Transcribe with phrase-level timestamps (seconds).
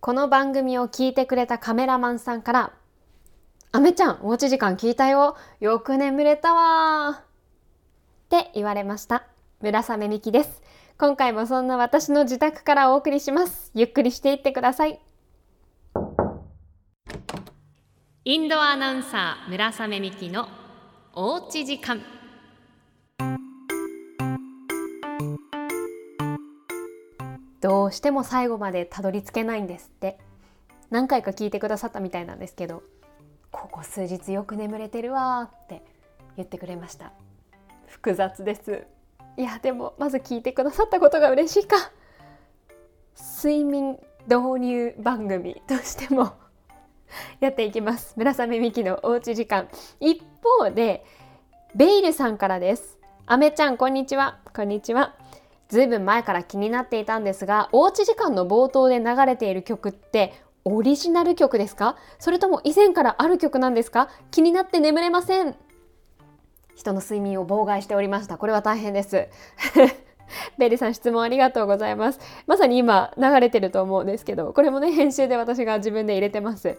[0.00, 2.72] この番組を聞いてくれたカメラマンさんから
[3.70, 5.36] 「あめちゃんおうち時間聞いたよ。
[5.60, 7.24] よく眠れたわ」っ
[8.30, 9.24] て言われました。
[9.60, 10.62] 村雨美希です。
[10.96, 13.72] 今回もそんな私の自宅からお送りします。
[13.74, 14.98] ゆっくりしていってください。
[18.24, 20.48] インドアナウンサー村雨美希の
[21.12, 22.19] おうち時間。
[27.60, 30.18] どうしても最後までたどり着けないんですって。
[30.90, 32.82] 何回か聞いてくださったみたいなんですけど
[33.52, 35.82] ここ数日よく眠れてるわって
[36.36, 37.12] 言ってくれました。
[37.86, 38.84] 複雑です。
[39.36, 41.76] いやでもまず聞いてくださったことが嬉しいか。
[43.42, 46.32] 睡眠導入番組としても
[47.40, 48.14] やっていきます。
[48.16, 49.68] 村雨美希のおうち時間。
[49.98, 50.20] 一
[50.58, 51.04] 方で
[51.74, 52.98] ベイルさんからです。
[53.26, 54.38] あめちゃんこんにちは。
[54.54, 55.19] こんにちは。
[55.70, 60.34] ずいぶん前から気になっていたんですがおうち時間の冒頭で流れている曲って
[60.64, 61.96] オリジナル曲ですか？
[62.18, 64.10] それとも以前からある曲なんですか？
[64.30, 65.56] 気になって眠れません。
[66.76, 68.36] 人の睡眠を妨害しておりました。
[68.36, 69.28] これは大変です。
[70.58, 72.20] ベリさん質問ありがとうございます。
[72.46, 76.78] まさに今流れてると思うんですけどこれもね編集で私が自分で入れてます。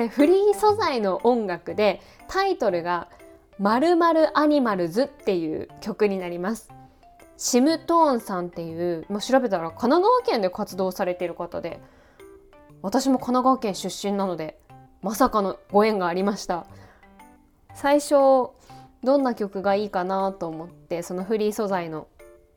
[0.00, 3.08] れフリー素材の音楽でタイトルが
[3.58, 6.70] まるまるアニマルズっていう曲になります。
[7.36, 11.80] シムトーンさんっていう、まあ、調べたら神奈川県で活動されている方で
[12.82, 14.58] 私も神奈川県出身なので
[15.00, 16.66] まさかのご縁がありました。
[17.74, 18.10] 最初
[19.02, 22.08] どんな曲がいいかなと思ってそのフリー素材の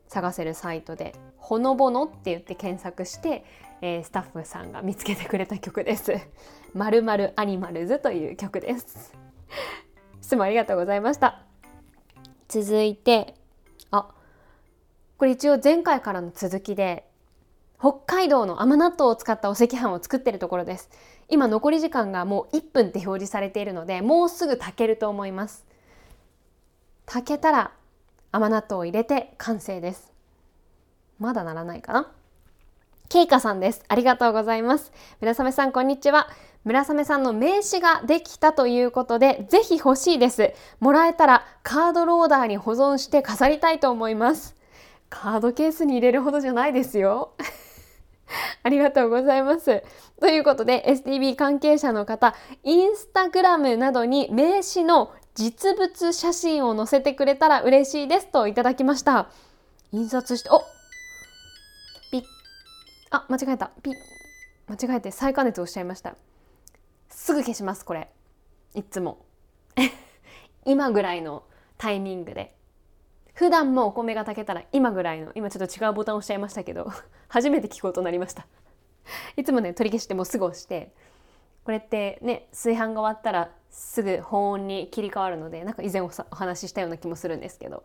[0.08, 3.44] 探せるサイトで「ほのぼの」って言って検索して
[3.80, 6.12] えー、スタッフさんが見つけてくれた曲です。
[6.74, 9.12] まるまるアニマルズという曲です。
[10.20, 11.42] 質問ありがとうございました。
[12.48, 13.34] 続いて、
[13.90, 14.14] あ、
[15.18, 17.08] これ一応前回からの続きで、
[17.78, 20.88] 北海道の甘納豆を使ったお赤飯を作ってるところです。
[21.28, 25.66] 今残り時間がもう1分って表示されているので、もうすぐ炊けると思います。
[27.06, 27.72] 炊けたら
[28.32, 30.12] 甘納豆を入れて完成です。
[31.18, 32.12] まだならないかな？
[33.08, 33.82] ケイカさんです。
[33.88, 34.92] ありがとうございます。
[35.20, 36.28] 村雨さん、こんにちは。
[36.64, 40.52] 村雨さんの名刺ができたということで、ぜひ欲しいです。
[40.80, 44.56] もらえたらカードローダーに保存して飾りたいと思います。
[45.10, 47.32] カードケースに入れるほどじゃないですよ。
[48.64, 49.82] ありがとうございます。
[50.18, 59.28] ということで、STB 関係者の方、インスタグラムなどに名刺の実物写真を載せてくれたら嬉しいですといただきました。
[59.92, 60.62] 印刷して、お
[63.14, 63.70] あ間違えた。
[63.80, 63.92] ピ
[64.66, 66.16] 間違えて再加熱をしちゃいました。
[67.08, 68.10] すぐ消しますこれ。
[68.74, 69.24] いつも。
[70.66, 71.44] 今ぐらいの
[71.78, 72.56] タイミングで。
[73.34, 76.90] 普段もお米が炊けたら今ぐらいの今ちょっと違うボタン押しちゃいましたけど
[77.28, 78.48] 初めて聞こうとなりました。
[79.36, 80.92] いつもね取り消してもうすぐ押して。
[81.64, 87.84] これってね炊飯が終わったらすぐ保温に切り替わるのでなんか以前お話ししたような気もするんですけど。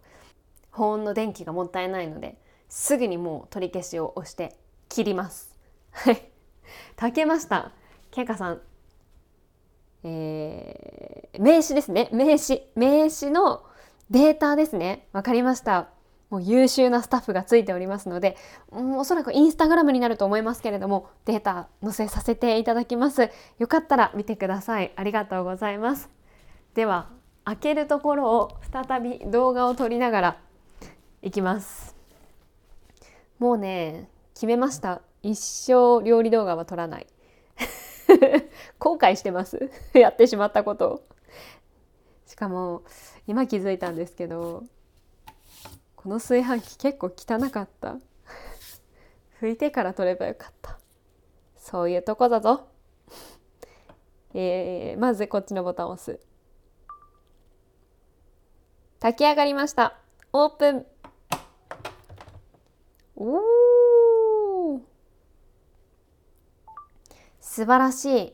[0.72, 4.58] 保温の電気がもったいないのですぐにもう取り消しを押して。
[4.90, 5.56] 切ります。
[5.92, 6.30] はい。
[6.96, 7.72] 炊けました。
[8.12, 8.62] けいかさん。
[10.04, 12.10] えー、名刺ですね。
[12.12, 12.68] 名刺。
[12.76, 13.64] 名刺の
[14.10, 15.08] データですね。
[15.14, 15.90] わかりました。
[16.30, 18.38] もう優秀なスタッフがついておりますので、
[18.72, 23.30] おそらくインスタグラムになると思いますけれども、データ載せさせていただきます。
[23.58, 24.92] よかったら見てください。
[24.96, 26.10] ありがとうございます。
[26.76, 27.10] では、
[27.46, 30.38] 開けるところを再び動画を撮りながら
[31.24, 31.96] いきます。
[33.40, 34.08] もうね、
[34.40, 35.02] 決めました。
[35.22, 37.08] 一生料理動画は撮らない。
[38.80, 39.70] 後悔してます。
[39.92, 40.90] やってしまったこと。
[40.92, 41.04] を
[42.26, 42.84] しかも
[43.28, 44.64] 今気づいたんですけど
[45.98, 47.98] この炊飯器結構汚かった。
[49.42, 50.80] 拭いてから取ればよかった。
[51.58, 52.70] そういうとこだぞ。
[54.34, 56.18] えー、まずこっちのボタンを押す。
[59.02, 59.98] 炊き上がりました。
[60.32, 60.86] オープン。
[63.18, 63.59] おお
[67.60, 68.34] 素晴らしい。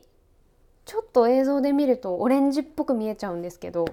[0.84, 3.86] ちょっと映像で見るとオレンジっぽく見えちゃうんですけど。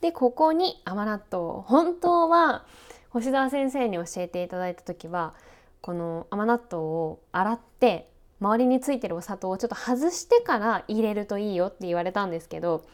[0.00, 2.64] でここに甘納豆本当は
[3.10, 5.34] 星沢先生に教えていただいた時は
[5.82, 8.08] この甘納豆を洗って
[8.40, 12.86] 周りについてるお砂糖をちょっと外してから入れるといいよって言われたんですけど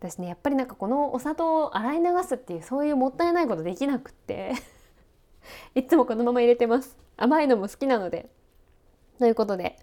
[0.00, 4.52] 私ねやっぱりなんかこのお砂糖を洗い流すっていうそういうもったいないことできなくって。
[5.74, 6.96] いつもこのまま入れてます。
[7.16, 8.28] 甘いのも好きなので。
[9.18, 9.78] ということで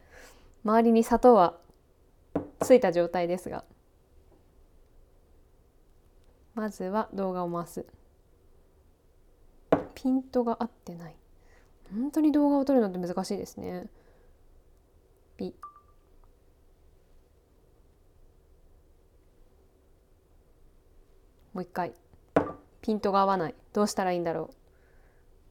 [0.66, 1.58] 周りに砂糖は
[2.60, 3.64] ついた状態ですが
[6.56, 7.86] まずは動画を回す。
[9.94, 11.16] ピントが合ってない。
[11.94, 13.88] 本当に動画を撮るのって難しいですね。
[15.36, 15.54] ピ。
[21.54, 21.94] もう一回。
[22.82, 23.56] ピントが合わない。
[23.74, 24.56] どうしたらいいんだろう。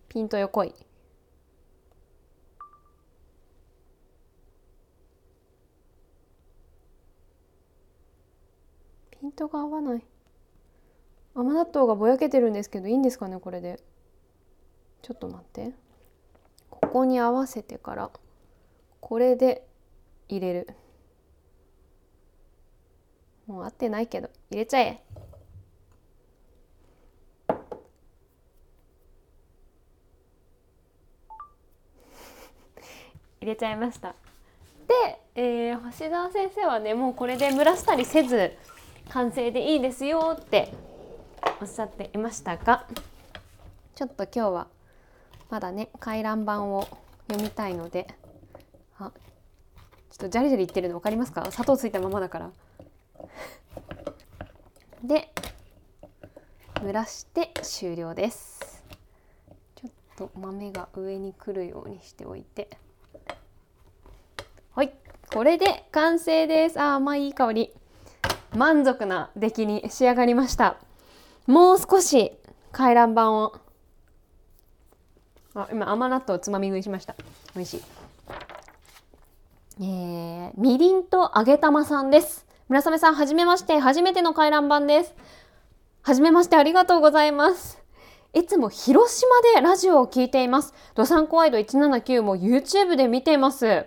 [0.09, 0.75] ピント横い。
[9.35, 10.03] トが合わない。
[11.35, 13.81] 甘納豆がぼやけてるんですけどいいんですかねこれで。
[15.03, 15.73] ちょっと待って。
[16.71, 18.11] ここに合わせてから
[19.01, 19.67] これで
[20.29, 20.69] 入れる。
[23.47, 25.03] もう合ってないけど入れちゃえ。
[33.41, 34.15] 入れちゃいました。
[34.87, 38.57] で、えー、星沢先生はねもうこれで蒸らしたりせず
[39.11, 40.73] 完成でいいですよって
[41.61, 42.87] おっしゃっていましたが
[43.95, 44.67] ちょっと今日は
[45.51, 46.87] まだね回覧板を
[47.29, 48.09] 読みたいので
[48.99, 49.13] あ
[50.11, 51.51] ちょっとジャリジャリ言ってるの分かりますか？
[51.51, 52.51] 砂糖ついたままだから。
[55.03, 55.31] で
[56.83, 58.85] 蒸らして終了です。
[59.77, 62.69] ちょっと豆が上に来るようにしておいて。
[64.75, 64.93] はい
[65.33, 66.81] これで完成です。
[66.81, 67.73] あーまあいい香り。
[68.55, 70.77] 満足な出来に仕上がりました。
[71.47, 72.33] もう少し
[72.73, 73.57] 回覧板を。
[75.55, 77.15] あ今甘納豆をつまみ食いしました。
[77.55, 77.83] 美味しい。
[79.81, 82.47] えー、みりんと揚げ玉さんです。
[82.69, 83.79] 村雨さんはじめまして。
[83.79, 85.15] 初めての回覧板です。
[86.03, 87.83] はじめましてありがとうございます。
[88.33, 90.75] いつも広島でラジオを聞いています。
[90.95, 93.87] ドサンコワイド179も YouTube で見ています。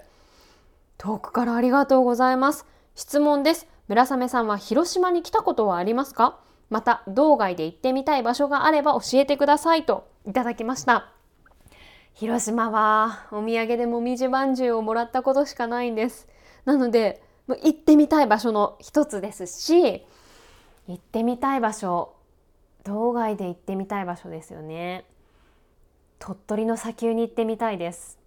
[0.98, 2.66] 遠くからありがとうございます。
[2.96, 3.68] 質問です。
[3.88, 6.40] 村雨さんは広島に来たことはありますか？
[6.70, 11.14] また道外で行ってみたい場所があれば教えてくださいといただきました。
[12.14, 16.28] 広島はお土産でもみじまんじゅうをもらったことしかないんです。
[16.66, 20.06] なので行ってみたい場所の一つですし
[20.88, 22.14] 行ってみたい場所
[22.84, 25.06] 道外で行ってみたい場所ですよね。
[26.20, 28.18] 鳥取の砂丘に行ってみたいです。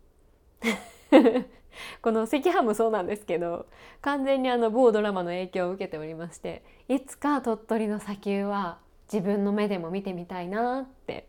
[2.03, 3.67] この赤飯もそうなんですけど
[4.01, 8.79] 完全にあの某ドラマの影響を受けておりましていつか鳥取の砂丘は
[9.13, 11.29] 自分の目でも見てみたいなって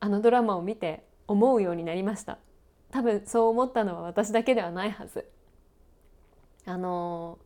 [0.00, 2.38] あのドラマを見て思うようになりました。
[2.90, 5.28] 多分そう思ったのは私だけではないはず。
[6.66, 7.38] あの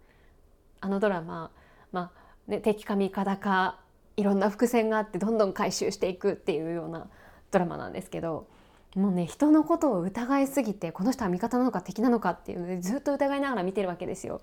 [0.81, 1.51] あのドラマ
[1.93, 3.81] まあね敵か味方か
[4.17, 7.09] いろんな伏線があってどんどん回収していくっていうような
[7.51, 8.49] ドラマなんですけど
[8.95, 14.41] もうね人のことを疑いすぎてこの人は味方なのか敵なのかっていうのでずっと疑いながら見てるわけですよ。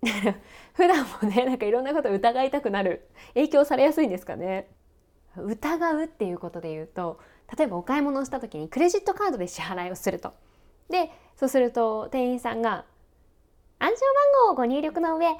[0.74, 4.68] 普段もねなんかいろんなこと疑いたくなる影響されやすいんですかね。
[5.36, 7.20] 疑うっていうことで言うと
[7.56, 10.32] 例えばお買い物をした時にクレジットカードで支払いをすると。
[10.90, 12.84] でそうすると店員さんが
[13.78, 13.96] 「暗証
[14.40, 15.36] 番号をご入力の上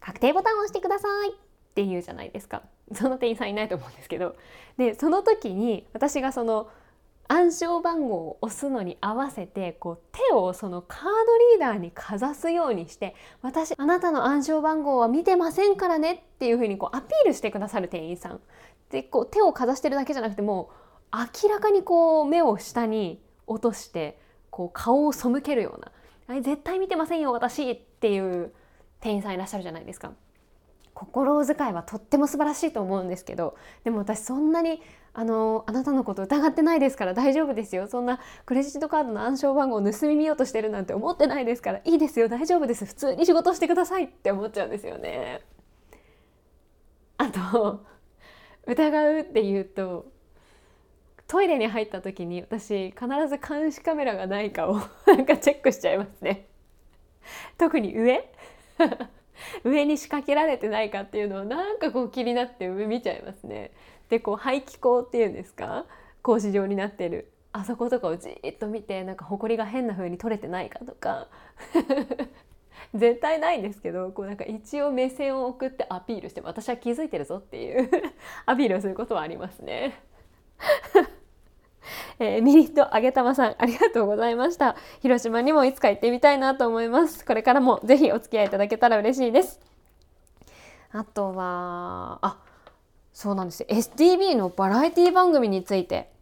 [0.00, 1.34] 確定ボタンを押してください」っ
[1.74, 2.62] て言うじゃないですか。
[2.94, 4.36] その店員さんいないと思うんですけど
[4.76, 6.68] でその時に私がその
[7.32, 11.08] 暗証番号を押すのに合わせてこう手をそのカード
[11.56, 18.40] リーダーにかざすようにして私あなたの暗証番号は見てませんからねっていうふうにこうアピールしてくださる店員さん
[18.90, 20.72] でこう手をかざしてるだけじゃなくても
[21.10, 25.90] う明らかにこう目を下に落としてこう顔を背けるような
[26.28, 28.52] 「あれ絶対見てませんよ私」っていう
[29.00, 30.12] 店員さんいらっしゃるじゃないですか。
[31.06, 34.80] 心遣いはとっても素晴らしいと思うんですけどでも私そんなに
[35.14, 45.42] あのあなたのこと疑ってないですから大丈夫ですよそんなクレジットカードの暗証番号を盗み見ようとしてるなんて思ってないですからいいですよ大丈夫です普通に仕事してくださいって思っちゃうんですよね。
[47.18, 47.84] あと
[48.66, 50.06] 疑うっていうと
[51.28, 56.48] トイレに入った時に私必ず監視カメラがないかをなんかチェックしちゃいますね。
[57.58, 58.28] 特に上
[59.64, 63.72] 上に仕掛けられてないかっていうのをなんかこう気になって上見ちゃいますね。
[64.08, 65.86] でこう排気口っていうんですか？
[66.22, 71.28] 格子状になってるあそことかをじっと見てなんか埃が変な風に取れてないかとか
[72.94, 77.90] 絶対ないんですけどこうなんか一応目線を送ってアピールして私は気づいてるぞっていう
[78.46, 79.94] アピールをすることはありますね。
[82.18, 89.60] えー、ミリッとあげたまさんありがとうございました広島にもいつか行ってみたいなと思いますこれからもぜひお付き合いいただけたら嬉しいです
[90.90, 92.38] あとはあ
[93.12, 96.12] そうなんです STB のバラエティ番組について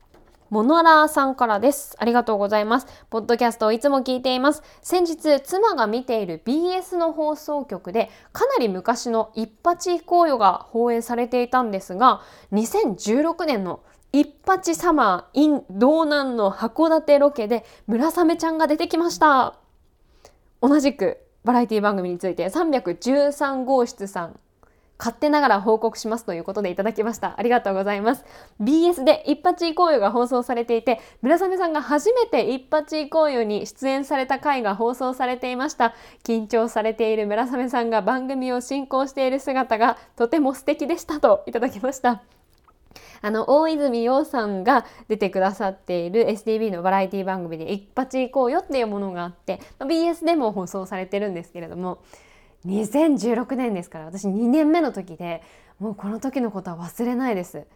[0.51, 1.95] モノラーさんからです。
[2.01, 2.87] ありがとうございます。
[3.09, 4.65] ポッドキャストをいつも聞いています。
[4.83, 13.79] 先日、妻が見ている BS の放送局で、かなり昔の一八紅葉が放映されていたんですが、2016年の
[14.13, 19.55] 一八サマー in 道南の函館ロケで村雨ちゃんが出てきました。
[20.61, 24.39] 同じくバラエティ番組について313号室さん
[25.01, 27.35] 勝手ながら報告しますということでいただきました。
[27.39, 28.25] ありがとうございます。
[28.61, 35.95] BS で一発紅葉が放送されていて、村雨さんが初めて一発紅葉に出演された回が放送されていました。
[36.23, 42.23] 緊張されている村雨さんが番組を進行している姿がとても素敵でしたといただきました。
[43.23, 51.99] あの大泉洋さんが出てくださっている STV のバラエティ番組で「一発行こうよ」っていうものがあって BS でも放送されてるんですけれども
[52.67, 55.43] 2016年ですから私2年目の時で
[55.79, 57.67] もうこの時のことは忘れないです。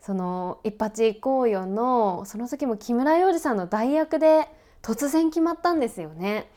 [0.00, 4.48] その一発行こうよのその時も木村洋二さんの代役で
[4.82, 6.50] 突然決まったんですよね。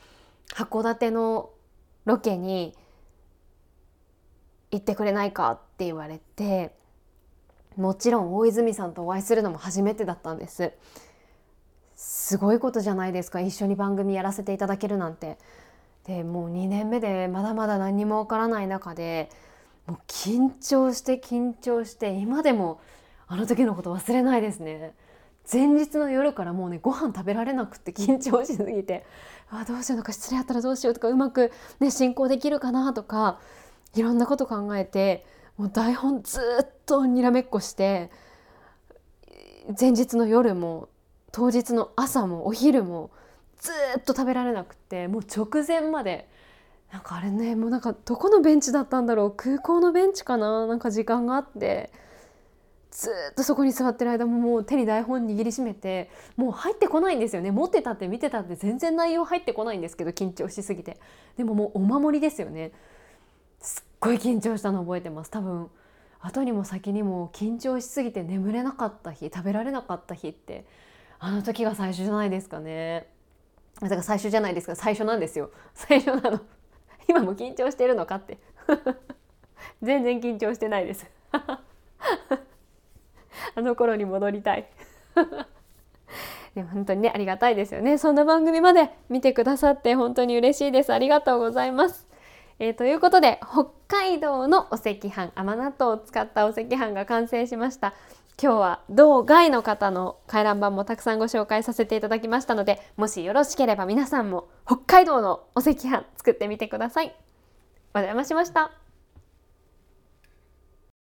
[0.55, 1.51] 函館の
[2.05, 2.75] ロケに
[4.71, 6.75] 行ってくれないかって言われて
[7.77, 10.73] もちろん大泉さんとお会いするのも初めてだったんです。
[11.95, 13.39] すごいことじゃないですか。
[13.39, 15.37] 一緒に番組やらせていただけるなんて。
[16.05, 19.29] でもう2年目でまだまだ何もわからない中で
[19.87, 22.79] もう緊張して緊張して今でも
[23.27, 24.93] あの時のこと忘れないですね。
[25.51, 29.05] 前日の夜からもうねご飯食べられなくて緊張しすぎて。
[29.49, 33.39] あどうしようとか失礼あったらどうしようとかうまくね進行できるかなとか
[33.93, 35.25] いろんなこと考えて
[35.57, 38.09] もう台本ずっとにらめっこして
[39.79, 40.89] 前日の夜も
[41.31, 43.11] 当日の朝もお昼も
[43.59, 46.27] ずっと食べられなくてもう直前まで
[46.91, 51.91] なんかあれねもうなんかどこのベンチだったんだろう空港のベンチかななんか時間があって
[52.91, 57.51] ずっとそこに座ってる間ももう手に台本握りしめてもう入ってこないんですよね。
[57.51, 60.97] 持ってたって見てたって全然内容入ってこないんですけど緊張しすぎて。
[61.35, 62.71] でももうお守りですよね。
[63.65, 65.31] すっごい緊張したの覚えてます。
[65.31, 65.69] 多分
[66.19, 70.65] 後にも先にも緊張しすぎて眠れなかった日食べられなかった日って
[71.19, 73.07] あの時が最初じゃないですかね。
[73.81, 74.75] だから最初じゃないですか。
[74.75, 75.51] 最初なんですよ。
[75.73, 76.39] 最初なの。
[77.07, 78.37] 今も緊張してるのかって。
[79.81, 81.05] 全然緊張してないです。
[81.31, 81.61] あ
[83.61, 84.67] の頃に戻りたい。
[86.55, 87.97] でも本当にねありがたいですよね。
[87.97, 90.93] そんな番組まで見てくださって本当に嬉しいです。
[90.93, 92.07] ありがとうございます。
[92.59, 97.93] えー、ということで北海道のお赤飯甘納豆を使ったお赤飯が完成しました。
[98.41, 107.15] 今日は道外の方の回覧板もたくさんご紹介させていただきましたのでもしよろしければ皆さんも北海道のお赤飯作ってみてください。
[107.93, 108.84] お邪魔しました。